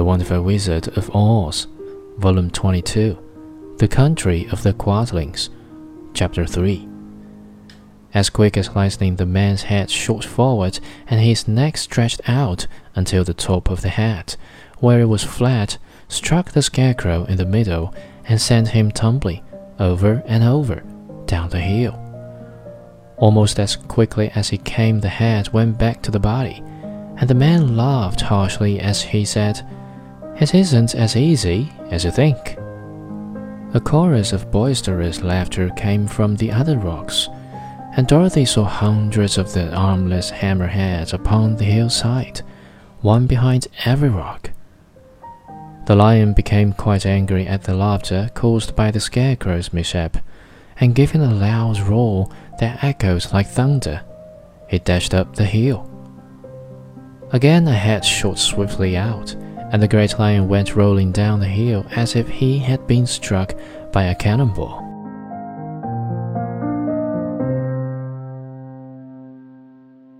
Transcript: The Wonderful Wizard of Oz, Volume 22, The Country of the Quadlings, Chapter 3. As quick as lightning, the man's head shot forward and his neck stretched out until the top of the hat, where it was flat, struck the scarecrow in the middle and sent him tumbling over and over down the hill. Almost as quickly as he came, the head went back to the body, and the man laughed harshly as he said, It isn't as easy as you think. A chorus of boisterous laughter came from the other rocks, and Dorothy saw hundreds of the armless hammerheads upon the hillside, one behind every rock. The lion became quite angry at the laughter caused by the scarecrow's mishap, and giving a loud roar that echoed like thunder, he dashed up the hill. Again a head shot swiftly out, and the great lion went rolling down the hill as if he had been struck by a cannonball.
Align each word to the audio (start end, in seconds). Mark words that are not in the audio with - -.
The 0.00 0.04
Wonderful 0.04 0.40
Wizard 0.40 0.96
of 0.96 1.14
Oz, 1.14 1.66
Volume 2.16 2.50
22, 2.50 3.18
The 3.76 3.86
Country 3.86 4.48
of 4.50 4.62
the 4.62 4.72
Quadlings, 4.72 5.50
Chapter 6.14 6.46
3. 6.46 6.88
As 8.14 8.30
quick 8.30 8.56
as 8.56 8.74
lightning, 8.74 9.16
the 9.16 9.26
man's 9.26 9.64
head 9.64 9.90
shot 9.90 10.24
forward 10.24 10.80
and 11.06 11.20
his 11.20 11.46
neck 11.46 11.76
stretched 11.76 12.22
out 12.26 12.66
until 12.94 13.24
the 13.24 13.34
top 13.34 13.68
of 13.68 13.82
the 13.82 13.90
hat, 13.90 14.38
where 14.78 15.02
it 15.02 15.04
was 15.04 15.22
flat, 15.22 15.76
struck 16.08 16.52
the 16.52 16.62
scarecrow 16.62 17.24
in 17.24 17.36
the 17.36 17.44
middle 17.44 17.94
and 18.24 18.40
sent 18.40 18.68
him 18.68 18.90
tumbling 18.90 19.44
over 19.78 20.22
and 20.24 20.42
over 20.42 20.82
down 21.26 21.50
the 21.50 21.60
hill. 21.60 21.92
Almost 23.18 23.60
as 23.60 23.76
quickly 23.76 24.30
as 24.30 24.48
he 24.48 24.56
came, 24.56 25.00
the 25.00 25.10
head 25.10 25.52
went 25.52 25.76
back 25.76 26.00
to 26.04 26.10
the 26.10 26.18
body, 26.18 26.62
and 27.18 27.28
the 27.28 27.34
man 27.34 27.76
laughed 27.76 28.22
harshly 28.22 28.80
as 28.80 29.02
he 29.02 29.26
said, 29.26 29.62
It 30.40 30.54
isn't 30.54 30.94
as 30.94 31.16
easy 31.16 31.70
as 31.90 32.06
you 32.06 32.10
think. 32.10 32.56
A 33.74 33.80
chorus 33.84 34.32
of 34.32 34.50
boisterous 34.50 35.20
laughter 35.20 35.68
came 35.76 36.06
from 36.06 36.34
the 36.34 36.50
other 36.50 36.78
rocks, 36.78 37.28
and 37.94 38.06
Dorothy 38.06 38.46
saw 38.46 38.64
hundreds 38.64 39.36
of 39.36 39.52
the 39.52 39.70
armless 39.74 40.30
hammerheads 40.30 41.12
upon 41.12 41.56
the 41.56 41.64
hillside, 41.64 42.40
one 43.02 43.26
behind 43.26 43.68
every 43.84 44.08
rock. 44.08 44.50
The 45.84 45.94
lion 45.94 46.32
became 46.32 46.72
quite 46.72 47.04
angry 47.04 47.46
at 47.46 47.64
the 47.64 47.74
laughter 47.74 48.30
caused 48.32 48.74
by 48.74 48.90
the 48.90 49.00
scarecrow's 49.00 49.74
mishap, 49.74 50.16
and 50.78 50.94
giving 50.94 51.20
a 51.20 51.34
loud 51.34 51.78
roar 51.80 52.30
that 52.60 52.82
echoed 52.82 53.30
like 53.34 53.46
thunder, 53.46 54.02
he 54.68 54.78
dashed 54.78 55.12
up 55.12 55.36
the 55.36 55.44
hill. 55.44 55.86
Again 57.30 57.68
a 57.68 57.74
head 57.74 58.06
shot 58.06 58.38
swiftly 58.38 58.96
out, 58.96 59.36
and 59.72 59.82
the 59.82 59.88
great 59.88 60.18
lion 60.18 60.48
went 60.48 60.76
rolling 60.76 61.12
down 61.12 61.40
the 61.40 61.46
hill 61.46 61.86
as 61.92 62.16
if 62.16 62.28
he 62.28 62.58
had 62.58 62.86
been 62.86 63.06
struck 63.06 63.54
by 63.92 64.04
a 64.04 64.14
cannonball. 64.14 64.89